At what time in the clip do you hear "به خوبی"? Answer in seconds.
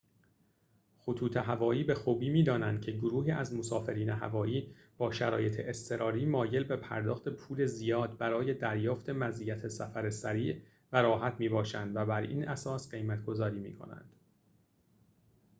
1.83-2.29